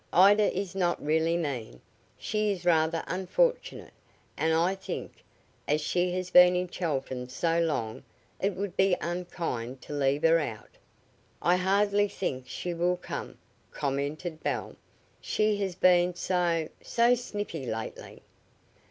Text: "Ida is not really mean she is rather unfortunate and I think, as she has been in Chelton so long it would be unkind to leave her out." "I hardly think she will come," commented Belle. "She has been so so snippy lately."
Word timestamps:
"Ida 0.13 0.51
is 0.57 0.73
not 0.73 0.99
really 0.99 1.37
mean 1.37 1.79
she 2.17 2.51
is 2.51 2.65
rather 2.65 3.03
unfortunate 3.05 3.93
and 4.35 4.51
I 4.51 4.73
think, 4.73 5.23
as 5.67 5.79
she 5.79 6.11
has 6.15 6.31
been 6.31 6.55
in 6.55 6.69
Chelton 6.69 7.29
so 7.29 7.59
long 7.59 8.01
it 8.39 8.55
would 8.55 8.75
be 8.75 8.97
unkind 8.99 9.79
to 9.83 9.93
leave 9.93 10.23
her 10.23 10.39
out." 10.39 10.71
"I 11.39 11.57
hardly 11.57 12.07
think 12.07 12.47
she 12.49 12.73
will 12.73 12.97
come," 12.97 13.37
commented 13.69 14.41
Belle. 14.41 14.75
"She 15.21 15.57
has 15.57 15.75
been 15.75 16.15
so 16.15 16.67
so 16.81 17.13
snippy 17.13 17.67
lately." 17.67 18.23